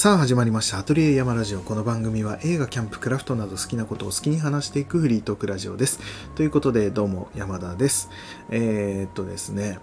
[0.00, 0.78] さあ始まりました。
[0.78, 1.60] アトリエ山ラジオ。
[1.60, 6.00] この番組は映画キャンプクラフトなど好きなことを好きに話していくフリートークラジオです。
[6.36, 8.08] ということでどうも山田です。
[8.48, 9.78] えー、っとですね。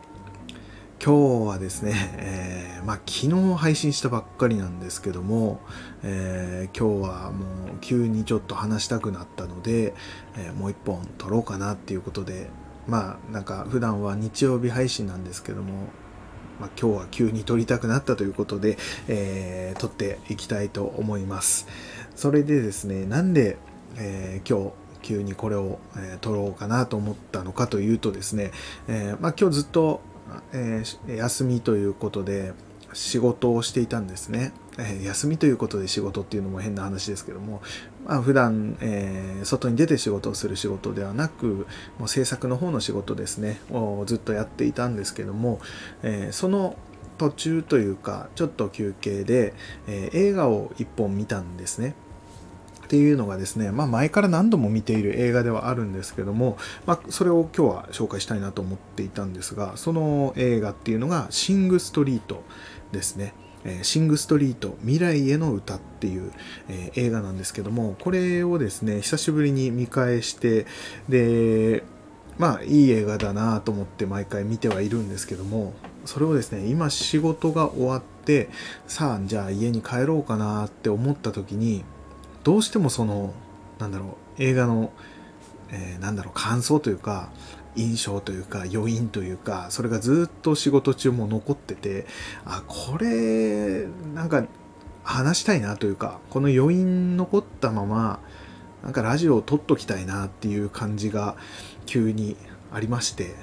[1.00, 5.60] 今日はですね、えー、まあ、昨日配信したばっかりなんですけども、
[6.02, 7.46] えー、今日はも
[7.76, 9.94] う急にちょっと話したくなったので、
[10.36, 12.50] えもう一本撮ろうかなっていうことで
[12.88, 15.90] まあなんか普段は日曜日配信なんですけども
[16.60, 21.68] まあ、今日は急に撮りたくなったということで、えー、撮っていきたいと思います。
[22.16, 23.58] それでですね、なんで、
[23.98, 28.52] えー、今日急にこれを、え、撮ろうかなと思ったのかというとですね、
[28.88, 30.02] え、まあ、今日ずっと、
[30.54, 32.54] え、休みということで
[32.94, 34.54] 仕事をしていたんですね。
[34.80, 37.62] え休みということで仕事っていうのも変な話ですけども、
[38.06, 45.60] まあ、普段、えー、外に出て仕事をする仕事ではなくもう制作の方の仕事ですねをずっとやっていたんですけども、
[46.04, 46.76] えー、その
[47.18, 49.56] 途中というかちょっと休憩で、
[49.88, 51.96] えー、映画を1本見たんですね。
[52.88, 62.44] っていうのがですね、まあ、前から何度も見ている映画ではあるんですけども、まあ、それを今日は紹介したいなと思っていたんですがその映画っていうのが「シング・ストリート」
[62.92, 63.34] ですね。
[63.82, 66.32] シング・ストリート未来への歌っていう、
[66.70, 70.66] えー、映画なんですけどもこれをですね久しぶりに見返して
[71.10, 71.84] で
[72.38, 75.74] まあいい映画だなと思って毎回見てはいるんですけども
[76.06, 78.50] それをですね今仕事が終わって
[78.88, 81.84] さあじゃあ家に帰ろうかなって思った時に
[82.44, 83.34] どうしてもその
[83.80, 84.92] なんだろう映画の、
[85.72, 87.32] えー、なんだろう感想というか
[87.78, 92.06] 印象というか余韻というかそれがずっと仕事中も残ってて
[92.46, 94.46] あこれなんか
[95.04, 98.20] 話したいなというかこの余韻残ったまま
[98.84, 101.36] なんかラジオを撮っときたいなっていう感じが
[101.86, 102.36] 急に
[102.74, 103.36] ありまして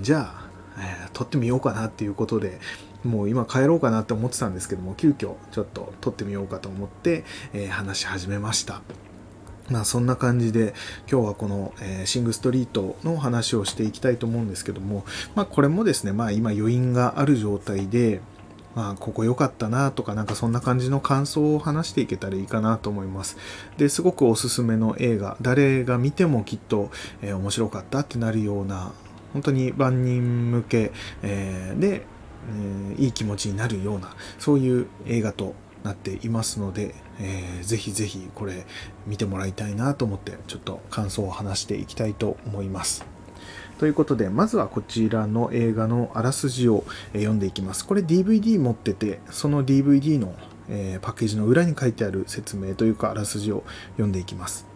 [0.00, 2.60] じゃあ、えー、撮ってみようかなっていうことで
[3.04, 8.82] もう今帰ろうかなって思ってたんですけども急遽ちょっと撮ってみようかと思って、えー、話し始めました。
[9.70, 10.74] まあそんな感じで
[11.10, 18.20] 今日はこの、え、シングストリートの話をしていきたいと思うんですけども、まあこれもですね、まあ今余韻がある状態で、
[18.74, 23.36] まあここ良かったなとかなんかそんな感じの感想を話していけたらいいかなと思います。
[23.78, 26.90] で、すごくおすすめの映画、誰が見てもきっと、
[27.22, 28.92] え、面白かったってなるような、
[29.32, 30.92] 本当に万人向け、
[31.22, 32.06] え、で、
[32.98, 38.64] え、いい気持ちになるような、そういう映画となっていますので、えー、ぜひぜひこれ
[39.06, 43.04] 見てもらいたいなと思ってちょっと感想を話していきたいと思います。
[43.78, 46.84] ということで、まずはこちらの映画のあらすじを
[47.14, 47.84] 読んでいきます。
[47.84, 50.36] これ DVD 持ってて、その DVD の
[50.68, 54.66] えパッケージの裏に書いてある説明というかあらすじを読んでいきます。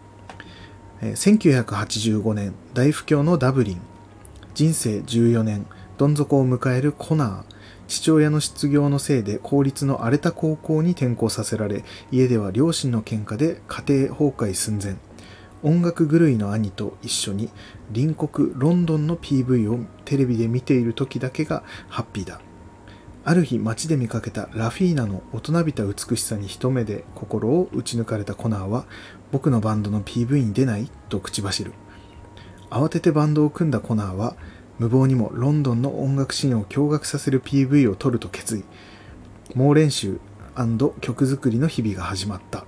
[1.01, 3.81] え1985年、大不況のダブリン。
[4.53, 7.56] 人生14年、どん底を迎えるコナー。
[7.87, 14.95] 父親の失業のせいで公立の荒れた高校に転校させられ家では両親の喧嘩で家庭崩壊寸前。
[15.63, 17.49] 音楽狂いの兄と一緒に
[17.93, 22.41] 隣国ロンドンの PV をテレビで見ている時だけがハッピーだ。
[23.25, 28.85] ある日街で見かけたラフィーナの大人びた美しさに一目で心を打ち抜かれたコナーは
[29.31, 31.73] 僕のバンドの PV に出ないと口走る。
[32.69, 34.35] 慌ててバンドを組んだコナーは
[34.79, 38.63] 無謀にもロンドンの音楽シーンを驚愕させる PV を撮ると決意。
[39.55, 40.19] 猛練習
[41.01, 42.65] 曲作りの日々が始まった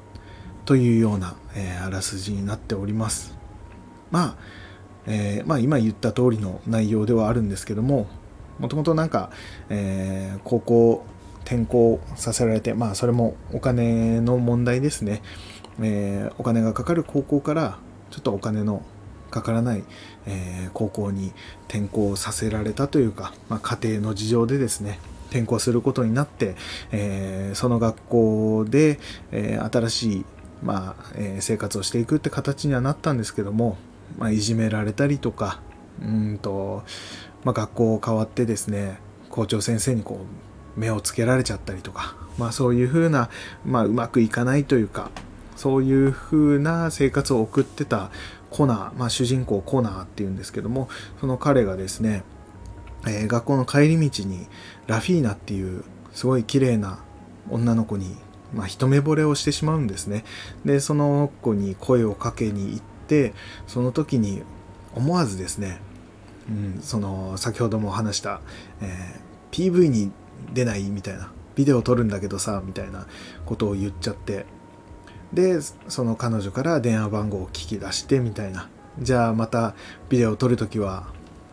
[0.66, 3.36] というような、えー、あらすじになっております。
[4.12, 4.36] まあ、
[5.08, 8.08] えー、まあ今言った通りの内容ではあるんですけども
[8.60, 9.32] もともとなんか、
[9.70, 11.06] えー、高校
[11.46, 15.22] 転校させられてまあそれもお金の問題ですね、
[15.82, 17.80] えー、お金がかかる高校から
[18.12, 18.84] ちょっとお金の
[19.30, 19.84] かからない、
[20.26, 21.34] え、高校に
[21.68, 25.00] 転校させられたというか、まあ、家庭の事情でですね
[25.30, 26.56] 転校することになって、
[26.92, 29.00] え、その学校で、
[29.32, 30.26] え、新しい、
[30.64, 33.78] まあえ生活をしていくって形にはなったんですけども、
[34.18, 35.62] まあ、いじめられたりとか
[36.02, 36.84] うんと、
[37.44, 39.00] まあ、学校を変わってですね
[39.30, 40.26] 校長先生にこ
[40.78, 43.30] う目をつけられちゃったりとか、まあ、そういうふうな、
[43.66, 45.12] まあ、うまくいかないというか
[45.56, 48.12] そういうふうな生活を送ってた
[48.50, 52.24] コナー、まあ、主人公コナーっていうんですけどもその彼がですね、
[53.08, 54.48] えー、学校の帰り道に
[54.88, 57.00] ラフィーナっていうすごい綺麗な
[57.50, 58.16] 女の子に、
[58.54, 60.24] まあ、一目惚れをしてしまうんですね。
[60.66, 63.34] でその子に声をかけに行って
[63.68, 64.44] その時に
[64.96, 65.80] 思わずですね、
[66.50, 68.42] うん、その先ほども話した、
[68.82, 70.12] えー、PV に
[70.54, 73.06] 出ないみたいなビデオ撮るんだけどさみたいな
[73.46, 74.46] ことを言っちゃって
[75.34, 78.70] でその彼女から電話番号を聞き出してみたいな。
[79.00, 79.76] じゃあまた
[80.10, 81.08] ビデオを撮るときは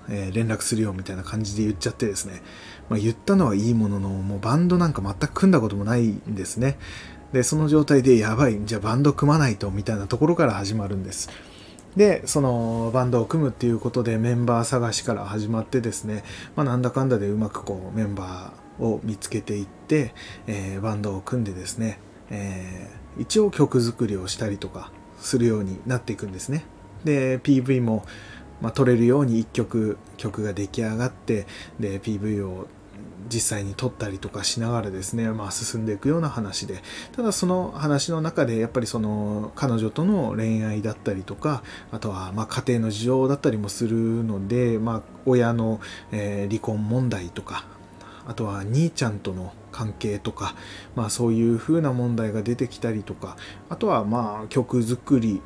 [0.08, 2.42] えー、連絡するよみたいな感じで言っちゃってですね、
[2.88, 6.78] まあ、言ったのはいいもののもうバンドなんか全く組んだこともないんですね。
[7.32, 11.28] でその状態でやばいじゃあバンド組まないとみたいなところから始まるんです。
[11.96, 16.24] でそのバンドを組むっていうことでメンバー探しから始まってですね、
[16.54, 20.14] まあ、なんだかんだでうまくこうメンバーを見つけていって、
[20.46, 21.98] えー、バンドを組んでですね、
[22.30, 26.64] えー、一応曲作りをしたりとかするようになっていくんですね。
[27.04, 28.04] で PV も、
[28.60, 31.46] まあ、撮れるように1曲曲が出来上がって
[31.78, 32.66] で PV を
[33.28, 36.82] 実際に撮ったりとかしながらですね、まあ、進んでいくような話で。
[37.12, 45.80] ただその話の中でやっぱりその彼女との恋愛だったりとかあとはま家庭の事情だったりもするので、まあ、親の、
[46.12, 47.64] え離婚問題とか
[48.26, 50.54] あとは兄ちゃんとの関係とか、
[50.94, 53.36] まあ、そういう風な問題が出てきたりとか
[53.68, 55.42] あとはまあ曲作り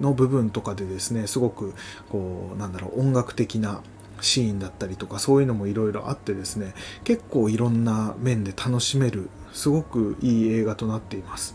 [0.00, 1.74] の部分とかでですねすごく
[2.10, 3.82] こうなんだろう音楽的な
[4.20, 6.74] シーンだったりとかそういうのもいろいろあってですね
[7.04, 11.54] 結構いろんな面で楽しめるすごくいい映画となっています。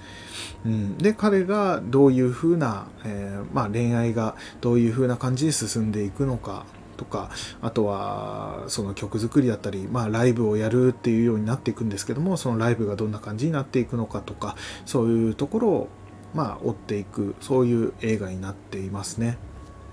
[0.65, 7.29] うん、で彼がどういうふうな、えー、まあ、恋愛がどういうふうな感じで進んでいくのかとか
[7.61, 14.55] あとはその曲作りだったり、まあ、ライブをやるっていうようになっていくんですけどもそのライブがどんな感じになっていくのかとか
[14.85, 15.87] そういうところを
[16.33, 19.37] まあ追っていくそういう映画になっていますね。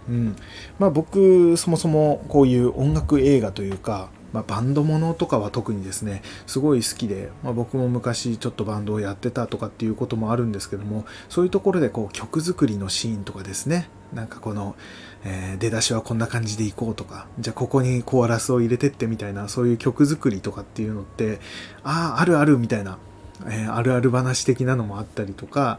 [0.08, 0.36] うん
[0.78, 14.76] まあ、僕そもそもこういう音楽映画というか、まあ、バンドものとかは特にですねすごい好きで、まあ、僕も昔ちょっとバンドをやってたとかっていうこともあるんですけどもそういうところでこう曲作りのシーンとかですねなんかこの、
[15.24, 21.40] えー、出だしはこんな感じでいこうとかじゃあここにコーラスを入れてってみたいなそういう曲作りとかっていうのって
[21.84, 22.98] あああるあるみたいな、
[23.46, 25.78] えー、あるある話的なのもあったりとか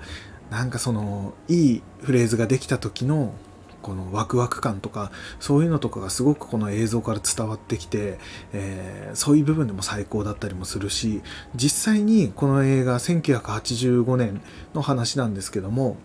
[0.49, 3.33] なんかそのいいフレーズができた時の
[3.81, 8.19] このワクワク感とかそういうのとかがすごくこの映像から伝わってきて、
[8.53, 11.21] えー、そういう部分でも最高だったりもするし
[11.55, 14.41] 実際にこの映画1985年
[14.73, 15.97] の話なんですけども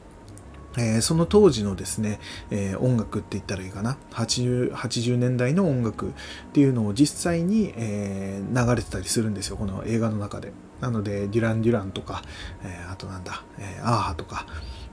[0.76, 2.20] えー、その当時のですね、
[2.50, 3.98] えー、音楽って言ったらいいかな。
[4.12, 6.12] 80, 80年代の音楽っ
[6.52, 10.52] ていうのを実際に、えー、流れてたりするんですよこの映画の中で。
[10.80, 12.22] なのでデュラン・デュランとか、
[12.62, 14.46] えあとなんだ、えアーハとか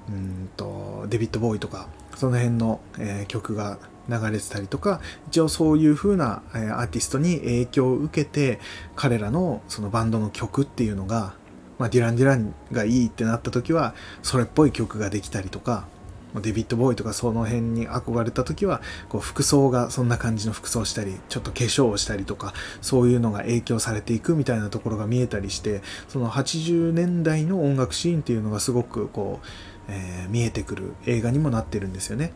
[0.07, 3.79] うんとデビッド・ボーイとかその辺の、え、曲が
[4.09, 8.59] 流れてたりとか一応そういう風な、え、アーティストに影響を受けて
[8.95, 11.35] 彼らのそのバンドの曲っていうのが、
[11.83, 15.85] まあ、デュラン・デュランがいいってなった時はそれっぽい曲ができたりとか
[16.41, 29.47] デビッド・ボーイとかその辺に憧れた時はこう服装がそんな感じの服装をしたりちょっと化粧をしたりとかそういうのが影響されていくみたいなところが見えたりしてその80年代の音楽シーンっていうのがすごくこう
[29.89, 32.31] えー、見えてくる映画にもなってるんですよね。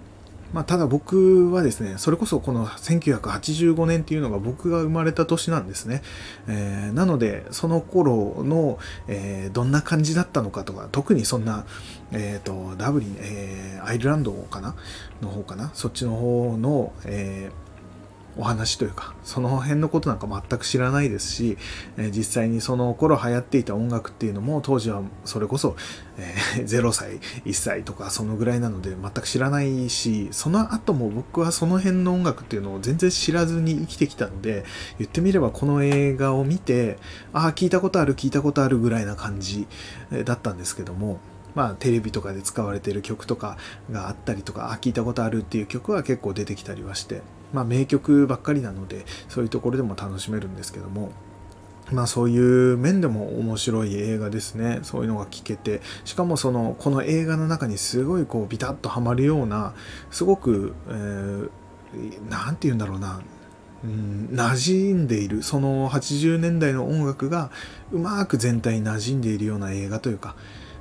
[0.54, 6.02] まあ、ただ僕はですね、それこそこの1985年っていうのが僕が生まれた年なんですね。
[6.48, 11.66] えー、なので、その頃の、えー、どんな感じだったのかとか、特にそんな、
[12.12, 14.76] えっ、ー、と、ダブリン、えアイルランドかな
[15.22, 17.67] の方かなそっちの方の、えー
[18.38, 21.58] お話というかその辺のことなんか全く知らないですし、
[21.98, 25.76] え実際にその頃流行っていた音楽っていうのも当時はそれこそ、
[26.18, 34.66] えー、 0歳1歳とかそのぐらいなので全く知らないしその後も僕はその辺の音楽っていうのを全然知らずに生きてきたんで
[35.00, 36.98] 言ってみればこの映画を見て
[37.34, 39.68] ああ聞いたことある聞いたことあるぐらいな感じ
[40.26, 41.20] だったんですけども
[41.56, 43.58] まあ、テレビとかで使われてる曲とか
[43.90, 47.24] があったりとかあ聞いたことあるっていう曲は結構出てきたりはして
[47.54, 51.12] まあ、名曲ばっかりなのでそういうところでも楽しめるんですけども
[51.92, 52.38] まあそうい
[52.74, 54.80] う面でも面白い映画ですね。
[54.84, 59.74] そういうのが聞けて、しかもその、この映画の中にすごいこうビタッとはまるような、
[60.12, 61.50] すごく、えー、
[62.30, 63.22] なんて言うんだろうな、
[63.84, 67.52] うん、馴染んでいる、その80年代の音楽が
[67.92, 70.36] うまく全体に馴染んでいるような映画というか、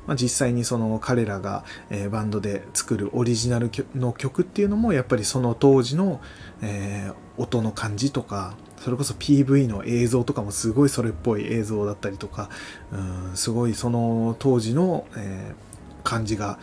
[0.07, 6.21] まあ、実際にその彼らが、えー、バンドで作るオリジナルの曲っていうのもやっぱりその当時の、
[6.63, 12.51] えー、音の感じとかそれこそ PV の映像とかもすごいそれっぽい映像だったりとか
[12.93, 16.59] うんすごいその当時の、えー、感じが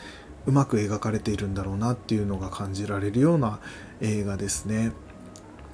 [0.45, 3.59] うまく描かれているんだろうなっていうのが感じられるような
[4.01, 4.91] 映画ですね。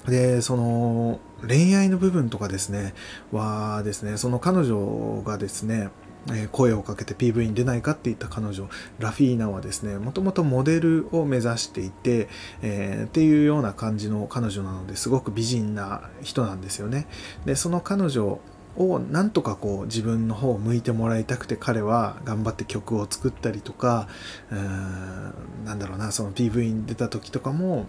[0.06, 2.94] でその恋愛の部分とかですね
[3.32, 5.90] はですねその彼女がですね
[6.32, 12.28] え声をかけて PV に出ないかって言った彼女ラフィーナはですねもともとモデルを目指していて、
[12.62, 17.06] えー、っていうような感じの彼女なのですごく美人な人なんですよね。
[17.46, 18.40] でその彼女
[18.76, 24.08] をなんとかこう自分の方を向いてもらいたくて彼は頑張って曲を作ったりとか
[24.50, 27.86] うーんなんだろうなその PV に出た時とかも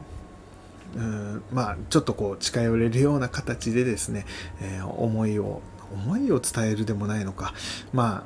[0.95, 4.25] うんまあちょっとこう近寄れるような形でですね、
[4.59, 5.61] えー、思いを
[5.93, 7.53] 思いを伝えるでもないのか。
[7.93, 8.23] ま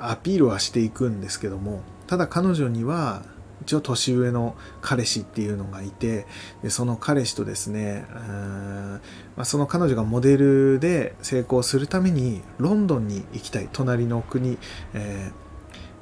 [0.00, 3.22] あアピールはしていくんですけどもただ彼女には
[3.62, 6.26] 一応年上の彼氏っていうのがいて
[6.62, 9.00] でその彼氏とですねうん、
[9.36, 13.68] まあ、その彼女がモデルで成功するためにロンドンに行きたい。
[13.72, 14.58] 隣の国、
[14.94, 15.42] えー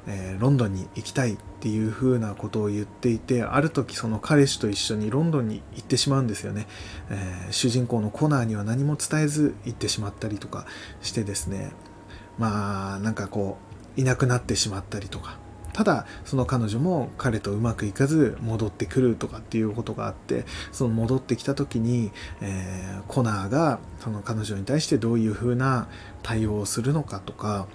[0.07, 1.37] えー、ロンドンに行きたい。
[1.61, 6.65] っていうふうなことを言っていてある時その彼氏と一緒にロンドンに行ってしまうんですよね、
[7.11, 10.65] えー、主人公のコナーには何も伝えず行ってしまったりとか
[11.03, 11.71] してですね。
[12.39, 13.59] まあなんかこ
[13.95, 15.37] ういなくなってしまったりとか。
[15.73, 25.87] ただその彼女も彼とうまくいかず戻ってくるとかっていうことがあってその戻ってきた時に、えー、コナーがその彼女に対してどういうふうな
[26.23, 27.67] 対応をするのかとか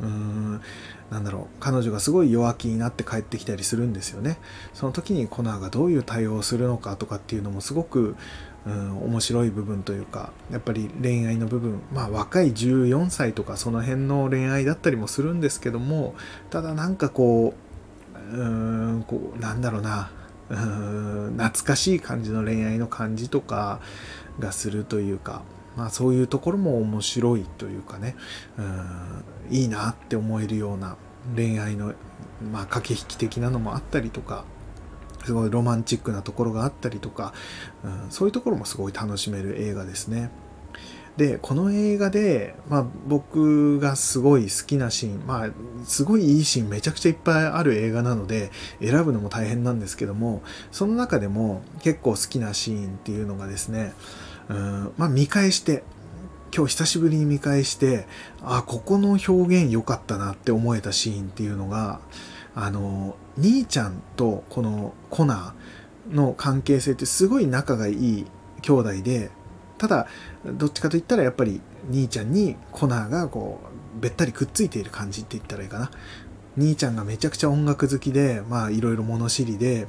[0.00, 0.62] うーん
[1.10, 4.38] なんだろう彼女がすごい弱気になって帰ってきたりするんですよね。
[4.74, 8.16] その時にコナーがどういう対応をするのかとかっていうのもすごく
[8.66, 16.16] うん、面白い部分というかやっぱり恋愛の部分まあ若い14歳とかその辺の恋愛だったりもするんですけども
[16.50, 17.54] ただなんかこ
[18.32, 18.44] うう
[18.98, 20.10] んこうなんだろうな
[20.48, 23.80] うん懐かしい感じの恋愛の感じとか
[24.40, 25.42] がするというか
[25.76, 28.16] まあそういうところも面白いというかね
[28.58, 30.96] うんいいなって思えるような
[31.34, 31.94] 恋愛の
[32.52, 34.44] まあ駆け引き的なのもあったりとか
[35.24, 37.34] すごいロマンチックなところがあったりとか、
[37.84, 40.30] うん、そういうところもすごい楽しめる映画ですね。
[41.16, 45.50] でこの映画で、まあ、僕がすごい好きなシーンまあ
[45.84, 48.50] すごいいいシーンめちゃくちゃいっぱいある映画なので
[48.82, 53.94] 選ぶのも大変なんですけどもその中でも結構好きなシーンっていうのがですね
[54.48, 55.82] うんまあ見返して
[56.54, 58.06] 今日久しぶりに見返して
[58.42, 62.00] あここの表現良かったなって思えたシーンっていうのが
[62.54, 68.26] あの兄ちゃんとこのコナーの関係性ってすごい仲がいい
[68.62, 69.30] 兄弟で
[69.78, 70.06] ただ
[70.44, 71.60] どっちかといったらやっぱり
[71.90, 73.60] 兄ちゃんにコナーがこ
[73.98, 75.90] うべったりくっついている感じって言ったらいいかな。
[76.56, 79.86] 兄ちゃんがめちゃくちゃ音楽好きでまあいろいろ物知りで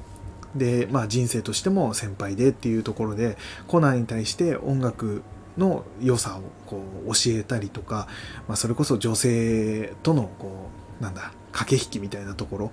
[0.56, 3.38] でまあ人生としても先輩でっていうところで
[3.68, 5.24] コナーに対して音楽
[5.58, 8.08] の良さをこう教えたりとか、
[8.48, 12.72] まあ、それこそ女性とのこうなんだ駆け引きみたいなところ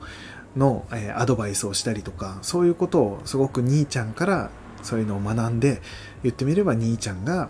[0.57, 4.51] の、えー、アドバイスをしたりとかそういうことをすごく兄ちゃんから
[4.83, 5.81] そういうのを学んで
[6.23, 7.49] 言ってみれば兄ちゃんが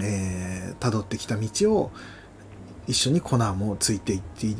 [0.00, 1.90] えー、辿ってきた道を
[2.86, 4.54] 一緒にコナーもついていってい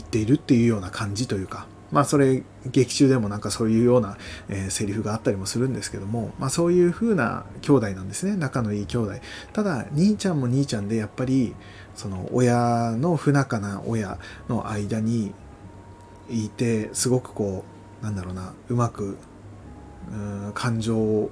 [0.00, 4.16] っているっていうような感じというかまあそれ劇中でもなんかそういうような、
[4.48, 8.36] えー、セリフがあったりもするんですけども、まあそういう風な兄弟なんですね。
[8.36, 9.14] 仲のいい兄弟。
[9.52, 11.54] ただ、兄ちゃんも兄ちゃんでやっぱり、
[11.94, 14.18] その親の不仲な親
[14.48, 15.32] の間に
[16.28, 17.64] いて、すごくこ
[18.02, 19.16] う、なんだろうな、うまく、
[20.10, 21.30] うん感情を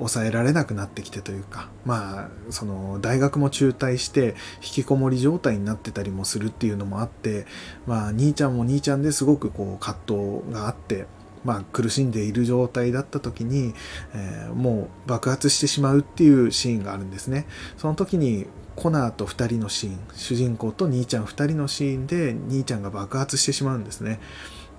[0.00, 7.46] 抑えられなくなってきてというかまあその大学も中退して引きこもり状態になってたりもするっていうのもあって
[7.86, 11.06] まあ兄ちゃんも兄ちゃんですごくこう葛藤があって
[11.44, 13.72] まあ、苦しんでいる状態だった時に、
[14.14, 17.46] えー、もう爆発してしまうっていうシーンがあるんですね。
[17.78, 24.20] その時にコナーと2人のシーン主人公と兄ちゃん2人のシーンで兄ちゃんが爆発してしまうんですね。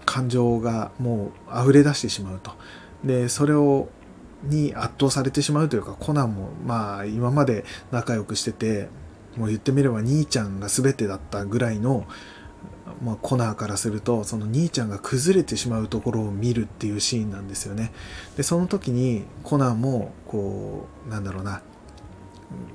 [0.05, 2.51] 感情がもう溢れ出してしまうと。
[3.03, 3.89] でそれを
[4.43, 8.89] に圧倒されてしまうというかコナンもまあ今まで仲良くしてて
[9.37, 12.05] もう言ってみれば兄ちゃんが全てだったぐらいの、
[13.03, 17.91] まあ、コナーからするとその兄ちゃんが崩れてしまうところを見るっていうシーンなんですよね。
[18.35, 21.61] でその時にコナーもこうなんだろうな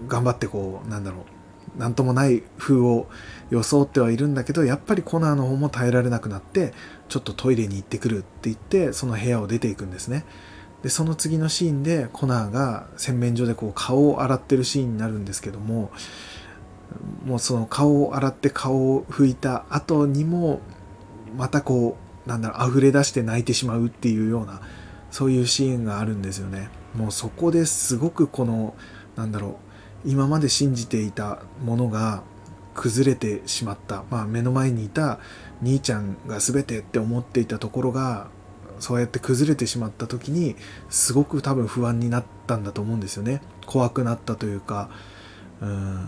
[0.09, 1.37] 頑張ってこうなんだろう
[1.77, 3.07] 何ともない風を
[3.51, 6.73] 装ってはいるんだけどやっぱりコナーの方も耐えられなくなって
[7.09, 10.25] ちょっとトイレに行ってくるって言ってその部屋を出ていくんですね。
[10.87, 15.91] でその次のシーンでコナーが洗面所でこう顔を洗ってるシーンになるんですけども
[17.25, 20.61] もうその顔を洗って顔を拭いた後にも
[21.37, 24.61] またこうなんだろう溢れ出して泣いてしまうっていうような
[25.11, 26.69] そういうシーンがあるんですよね。
[26.95, 28.77] もうそこですごくこの
[29.17, 29.59] なんだろ
[30.05, 32.23] う今まで信じていたものが
[32.75, 35.19] 崩れてしまった、まあ、目の前にいた
[35.61, 38.29] 兄ちゃんが全てって思っていたところが
[38.79, 40.57] そうやって崩れてしまった時に
[40.89, 43.43] すごく多分不安になったんだと思うんですよね。
[43.67, 44.91] 怖くなったというか。
[45.61, 46.05] うん。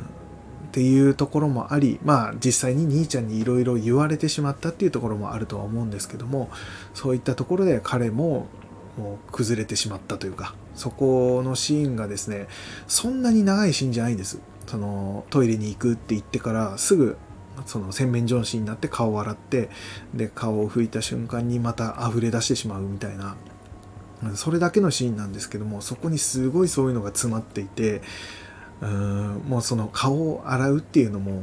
[0.68, 6.50] っていうところもありまあ実際に兄ちゃんにいろいろ言われてしまったっていうところもあるとは思うんですけども
[6.92, 8.46] そういったところで彼も
[8.98, 12.48] もう崩れてしまったというかそこのシーンがですね
[12.86, 14.40] そんなに長いシーンじゃないんです。
[14.66, 17.16] そのトイレに行くって言ってからすぐ
[17.66, 19.70] その洗面所のシーンになって顔を洗って
[20.14, 23.36] で顔を拭いた瞬間にまた溢れ出してしまうみたいな。
[24.34, 28.02] それだけのシーンなんですけどもそこにすごいそういうのが詰まっていて
[28.80, 31.42] うーんもうその顔を洗うっていうのも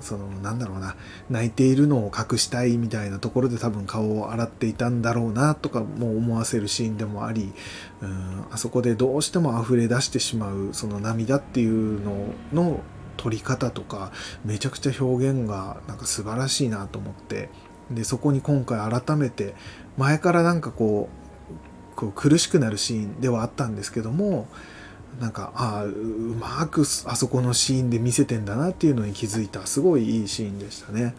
[0.00, 0.96] そのなんだろうな
[1.28, 7.52] 泣いているのを隠したいみたいなところで多分顔を洗っていたんだろうなとかも思わせるシーンでもあり
[8.00, 12.80] うんあそこでどうしても溢れ出してしまうその涙っていうのの
[13.18, 14.12] 撮り方とか
[14.46, 17.50] めちゃくちゃ表現がなんか素晴らしいなと思って
[17.90, 19.54] でそこに今回改めて
[19.98, 24.46] 前からなんかこうこう苦しくなるシーンではあったんですけども
[25.20, 25.90] なんかあう
[26.38, 31.14] まくあそこのシーンで見せてんだなっていうのに気づいたすごいいいシーンでしたね。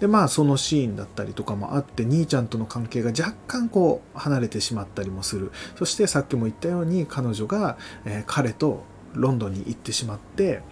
[0.00, 8.82] でまあそのシーンだったりとかもあって兄ちゃんとの関係が若干こう離れてしまったりもするそしてさっきも言ったように彼女が、えー、彼と
[9.12, 10.62] ロンドンに行ってしまって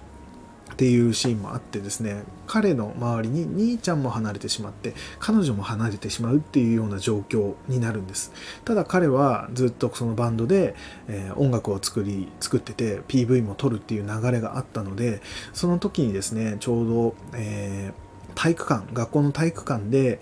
[0.82, 8.32] っていうシーンもあってですね彼の周りに兄ちゃんも離れてしまって彼女も離れてしまうっていうような状況になるんです。
[8.64, 10.74] ただ彼はずっとそのバンドで、
[11.06, 15.22] えー、音楽を作り作ってて PV も撮るっていう流れがあったので
[15.52, 20.20] その時にですねちょうど、えー、体育館学校の体育館で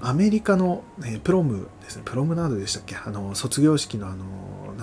[0.00, 0.84] アメリカの、
[1.24, 2.02] プロムですね。
[2.04, 2.94] プロムナードでしたっけ？
[2.94, 4.24] あの卒業式のあの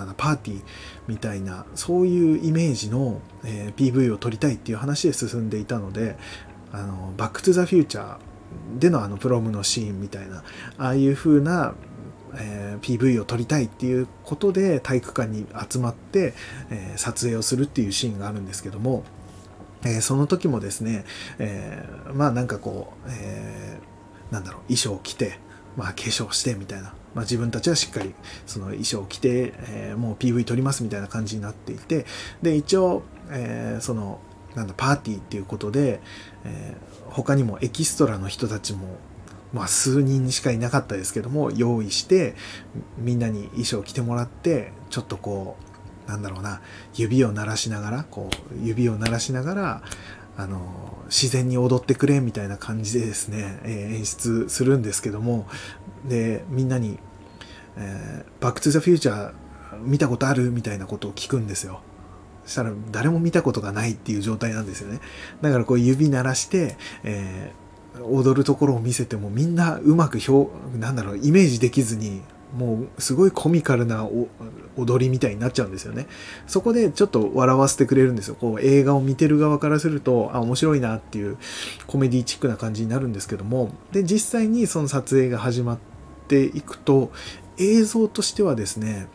[0.00, 0.62] なんだパーティー
[1.06, 6.16] みたいなそういうイメージの、えー、PV を撮りたいっていう話で進んでいたので
[6.72, 10.42] あのバック・トゥ・ザ・フューチャーでのあのプロムのシーンみたいな
[10.78, 11.74] ああいう風な、
[12.34, 16.34] えー、PV を撮りたいっていうことで体育館に集まって、
[16.70, 19.04] えー、撮影をするっていうシーンがあるんですけども、
[19.84, 21.04] え、その時もですね、
[21.38, 23.78] えまあなんかこう、え
[24.30, 25.38] なんだろう衣装を着て、
[25.76, 26.94] まあ、化粧してみたいな。
[27.14, 28.14] まあ、自分たちはしっかり
[28.46, 32.06] その衣装を着て、えー、もう PV 撮りますみたいな感じになっていて。
[32.40, 34.20] で一応、えー、その
[34.54, 36.00] なんだパーティーっていうことで、
[36.44, 38.98] えー、他にもエキストラの人たちも
[39.52, 42.34] まあ数人しかいなかったですけども用意して
[42.98, 45.56] みんなに衣装を着てもらってちょっとこ
[46.06, 46.60] うなんだろうな
[46.94, 49.82] 指を鳴らしながらこう指を鳴らしながら
[50.40, 50.58] あの
[51.08, 55.46] 自然に踊ってくれみたいな感じでですね、えー、演出するんですけども
[56.08, 56.98] でみんなに、
[57.76, 59.32] えー「バック・トゥ・ザ・フューチャー
[59.82, 61.82] 見たことある?」みたいなことを聞くんですよ。
[62.44, 65.00] そしたら誰も見たことがないっていう状態なんですよね。
[65.42, 72.22] だからこう指鳴らして、えー、踊るところを見せてもみんなうまく表なんだろうイメージできずに
[72.56, 74.08] もうすごいコミカルな
[74.80, 76.06] 踊りみたいになっちゃうんですよね。
[76.46, 78.34] そこでちょっと笑わせてくれるんですよ。
[78.34, 81.38] こう映画を見てる側からすると、あ、面白いなっていう
[81.86, 85.78] コメディチックな感じになるんですけども、で、実際にその撮影が始まっ
[86.28, 87.12] ていくと、
[87.58, 89.08] 映像としてはですね、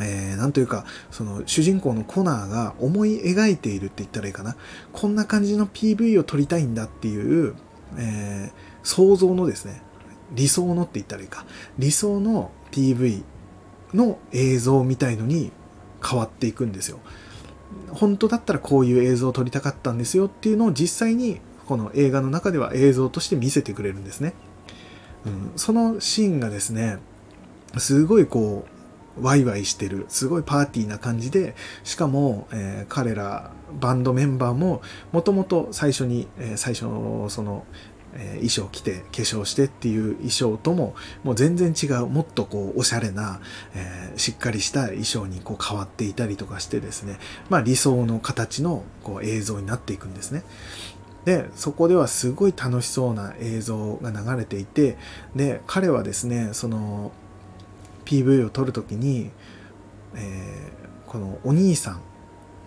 [0.00, 4.56] えー、なんというか、その主人公のコナーが思い描いているって言ったらいいかな。
[4.92, 7.54] こんな感じの PV を撮りたいんだっていう、
[7.96, 9.82] えー、想像のですね、
[10.32, 11.46] 理想のって言ったらいいか
[11.78, 13.22] 理想の PV
[13.94, 15.50] の映像みたいのに
[16.06, 17.00] 変わっていくんですよ。
[17.90, 24.32] 本当だったらこういう映像を撮りたかったんですよっていうのを実際にこの映画の中では映像として見せてくれるんですね、
[25.26, 26.98] うん、そのシーンがですね
[27.76, 28.66] すごいこ
[29.18, 34.80] うワイワイしてるすごいパーティーな感じでしかも、えー、彼らバンドメンバーも
[35.12, 37.64] もともと最初に、えー、最初のその
[38.14, 40.94] え衣装着て化粧してっていう衣装とも
[41.24, 43.40] もう全然違うもっとこうおしゃれな、
[43.74, 47.18] えー、しっかりした衣装にこう変わっていたりとかしてですね
[47.48, 50.42] まあ理想の形のこう映像になっていくんですね。
[51.24, 54.96] でそこではすごい楽しそうな映像が流れていて
[55.36, 57.12] で彼はですねその
[58.06, 59.30] PV を撮る時に、
[60.14, 62.00] えー、このお兄さん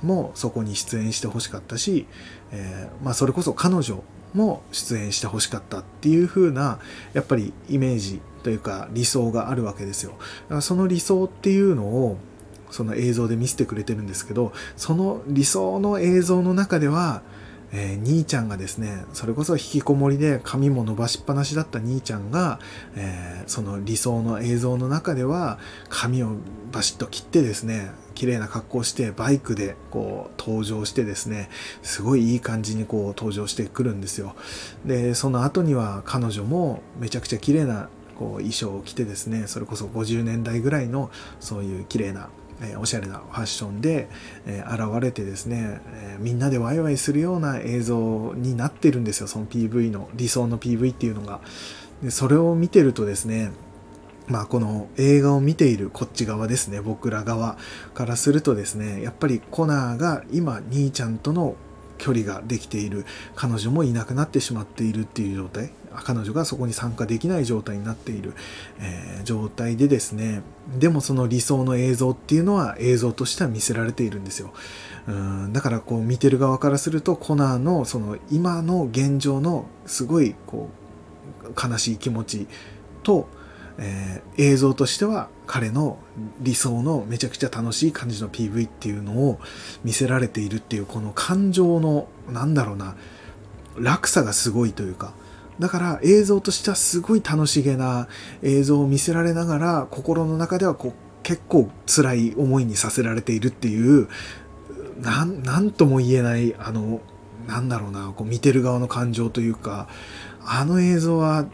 [0.04, 2.08] もそこに出演してほしかったし、
[2.52, 6.80] えー、まあ、それこそ彼女も出演してほしかったっていう風な
[7.14, 10.12] やっぱりイメージというか理想があるわけですよ。
[10.12, 12.18] だからその理想っていうのを
[12.72, 17.22] その映像で見せてくれてるんですけどその理想の映像の中では
[17.74, 22.60] えー、兄ちゃんがですねそれこそ引きこもりで髪も伸ばしっぱなしだった兄ちゃんが、
[22.96, 26.36] えー、その理想の映像の中では髪を
[26.72, 31.50] バシッと切ってですね綺麗な格好してバイクでこう登場してですね
[31.82, 34.36] すごいいい感じにこう登場してくるんですよ。
[34.86, 42.30] でその後には彼女もめちゃくちゃ綺麗なこう衣装を着てですねそれこそ50年代ぐらいのそういう綺麗な
[42.62, 44.08] えおしゃれなファッションで、
[44.46, 49.28] え現れてですね、えみんなでワイワイするような映像になってるんですよ。
[49.28, 51.42] その PV の理想の PV っていうのが。
[52.02, 53.52] でそれを見てるとですね
[54.28, 57.58] まあこの映画を見ているこっち側ですね僕ら側
[57.94, 61.56] からするとですねやっぱりコナーが今兄ちゃんとの
[62.02, 65.72] 距離ができている彼女もいなくなってしまっているっていう状態。
[65.94, 68.34] 彼女がそこに参加できない状態になっている、
[68.80, 70.42] えー、状態でですね。
[70.80, 74.52] でもその理想の映像っていうのは映像としては見せられているんですよ。
[75.08, 80.70] うんだからこう見てる側からするとコナーのその今の現状のすごいこ
[81.44, 82.48] う悲しい気持ち
[83.04, 83.28] と、
[83.78, 85.98] えー、映像としては彼の
[86.40, 89.38] 理想のめちゃくちゃ楽しい感じの PV っていうのを
[89.84, 92.96] 見せられているっていうこの感情のなんだろうな
[93.78, 95.14] 落差がすごいというか。
[95.60, 98.08] だから映像としてはすごい楽しげな
[98.42, 104.08] 映像を見せられながら心の中ではこう結構辛い思いにさせられているっていう
[105.02, 107.02] 何とも言えないあの
[107.46, 109.90] なんだろうなこう見てる側の感情というか
[110.44, 111.46] あの映像は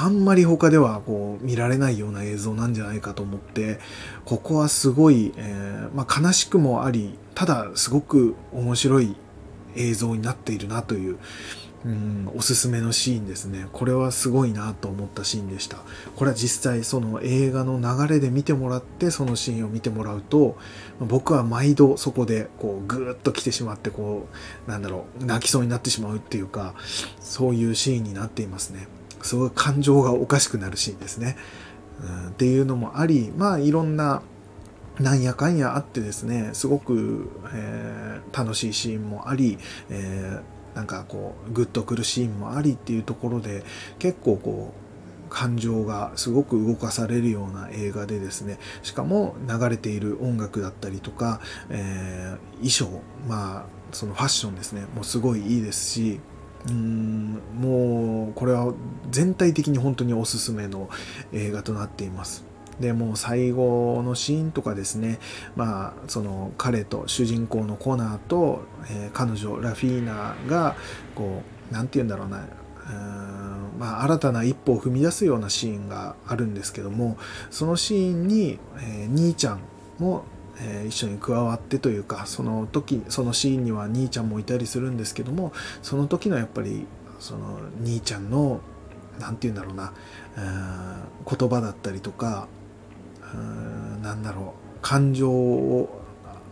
[0.00, 3.80] あんまり他ではこう見られないような映像なんじゃないかと思って
[4.24, 9.16] ここはすごい、えー、まあ、悲しくもありただすごく面白い
[9.74, 11.18] 映像になっているなという
[11.84, 13.68] うんおすすめのシーンですね。
[13.72, 15.78] これはすごいなと思ったシーンでした。
[16.16, 20.56] これは実際その映画の流れで見てもらってそのシーンを見てもらうと
[20.98, 24.26] 僕は毎度そこでこうグーッと来てしまってこ
[24.66, 26.74] うなんだろう泣きそうになってしまうっていうか
[27.20, 28.88] そういうシーンになっていますね。
[29.22, 31.36] すごい感情がおかしくなるシーンですね、
[32.02, 34.22] うん、っていうのもありまあいろんな
[34.98, 39.58] なんやかんやあってですねすごく、えー、楽しいシーンもあり、
[39.90, 43.64] えーなんかこうグッとくるシーンもありっていうところで
[43.98, 44.72] 結構こ
[45.26, 56.20] う感情がすごく動かされるような映画でですねしかも流れている音楽だったりとか、えー、衣装まあそのファッションですねもうすごいいいですし
[56.66, 58.74] うんもうこれは
[59.10, 60.90] 全体的に本当におすすめの
[61.32, 62.44] 映画となっています。
[62.80, 65.18] でもう最後のシーンとかですね
[65.56, 70.76] まあその彼と主人公のコナーと、えー、彼女ラフィーナが
[71.16, 72.44] こう何て言うんだろうな
[72.88, 77.18] うんまあ、新たな一歩を踏み出すようなシーンがあるんですけども
[77.50, 79.60] そのシーンに、えー、兄ちゃん
[79.98, 80.24] も、
[80.60, 86.86] えー、一緒に加わってというかその時そのシーンには兄ちゃんもいたりするんですけどもその時のやっぱり
[87.20, 88.60] その兄ちゃんの
[89.18, 89.92] 何て言うんだろうな
[91.28, 92.48] 言葉だったりとか
[94.02, 96.02] なんだろう感情を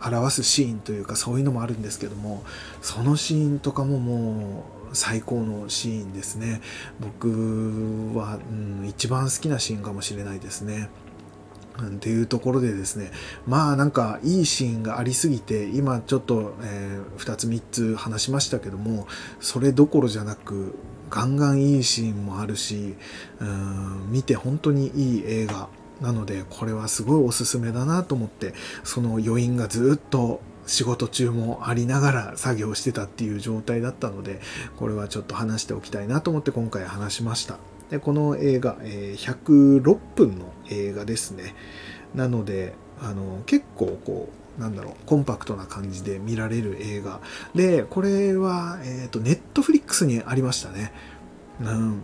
[0.01, 2.43] 表すシーンというかそういうのもあるんですけども
[2.81, 6.61] そのシーンとかももう最高のシーンですね
[6.99, 10.89] 僕は、うん、一番好きなシーンかもしれないですね。
[11.85, 13.11] っていうところでですね
[13.45, 19.07] まあなんかいいシーンがありすぎて今ちょっと、えー、2つ3つ話しましたけども
[19.39, 20.75] それどころじゃなく
[21.09, 22.95] ガンガンいいシーンもあるし
[23.39, 25.69] うん見て本当にいい映画
[26.01, 34.41] なのでこれはすごいおすすめだなと思ってその余韻がずっと仕事中もありながら作業してたっていう状態だったので
[34.75, 37.57] これはちょっと話しておきたいなと思って今回話しました。
[37.89, 41.55] でこの映画、えー、106分の映画ですね
[42.13, 47.21] なのであの結構こうなんだろうコンパクトな感じで見られる映画
[47.53, 50.91] でこれは、えーと、ネットフリックスにありましたね、
[51.61, 52.01] うん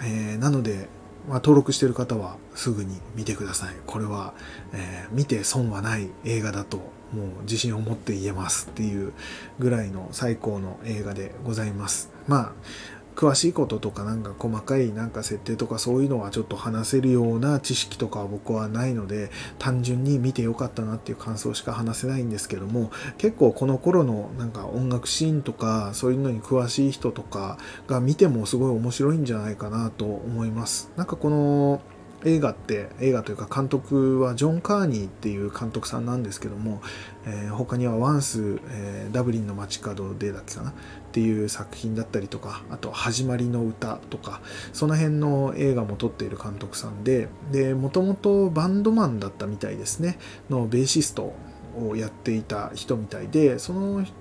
[0.00, 0.88] えー、なので
[1.28, 3.74] まあ、登録している方はすぐに見てください。
[3.86, 4.32] これは、
[4.72, 6.78] えー、見て損はない映画だと
[7.12, 9.12] もう自信を持って言えますっていう
[9.58, 12.10] ぐらいの最高の映画でございます。
[12.26, 12.52] まあ
[13.18, 30.92] 詳しいこととかなんか細かいなんか設定とかそういうのはちょっと話せるような知識とかは僕はないので単純に見てよかったなっていう感想しか話せないんですけども結構この頃のなんか音楽シーンとかそういうのに詳しい人とかが見てもすごい面白いんじゃないかなと思います。
[30.96, 31.80] なんかこの
[32.24, 36.80] 映画って映画というか監督はジョン・カーニーっていう監督さんなんですけども、
[37.26, 40.70] えー、他にはワンス、えー、ダブリンの街角でだっけかな？
[40.70, 40.74] っ
[41.12, 44.40] ていう作品だったりとかあと「始まりの歌」とか
[44.72, 47.28] その辺の映画も撮っている監督さんで
[47.74, 50.18] もともとバンドマンだったみたいですね。
[50.50, 51.34] のベーシスト
[51.78, 54.12] をやっていた人みたいでその人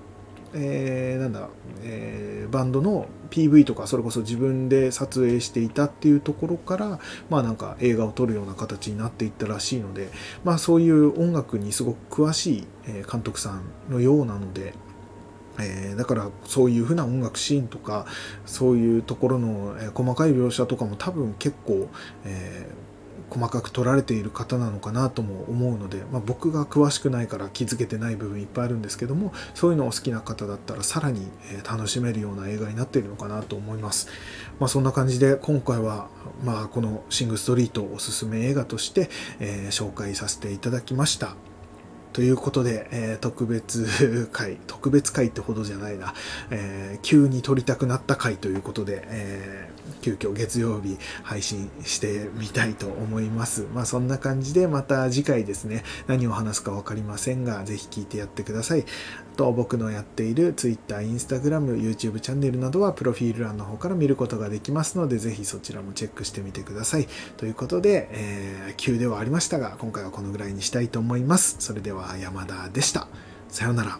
[0.53, 1.49] えー、なんだ、
[1.83, 10.09] えー、バンドの PV とかそれこそ自分で撮影していたっていうところからまあなんか映画を撮るような形になっていったらしいので
[10.43, 12.67] まあそういう音楽にすごく詳しい
[13.09, 14.73] 監督さんのようなので
[15.59, 18.05] えー、だからそういうふうな音楽シーンとか
[18.45, 21.89] そういうところの、え、細かい描写とかも多分結構、
[22.25, 22.86] えー
[23.29, 31.27] 細かく撮られている方なのかなとも思うので、まあ、僕が詳しくないから気づけてない部分いっぱいあるんですけどもそういうのを好きな方だったらさらに
[31.69, 34.07] 楽しめるような映画になっているのかなと思います、
[34.59, 36.07] まあ、そんな感じで今回は、
[36.43, 39.09] まあ、この「シング・ストリート」おすすめ映画として、
[39.39, 41.35] えー、紹介させていただきました。
[42.17, 43.85] ということで、えー、特別
[44.31, 46.15] 会、 特別会ってほどじゃないな、
[46.49, 53.67] えー、急に撮りたくなった回ということで、えー、急遽月曜日配信してみたいと思います。
[53.71, 58.85] まあそんな感じでまた次回ですね、何を話すかわかりませんが、ぜひ聞いてやってください。
[59.37, 67.07] と僕のやっている Twitter、Instagram、YouTube チャンネルなどはプロフィール欄の方から見ることができますので、ぜひそちらもチェックしてみてください。
[67.37, 71.57] ということで、えー、急ではありましたが、今回はこのぐらいにしたいと思います。
[71.59, 73.07] それでは山田でした。
[73.49, 73.99] さようなら。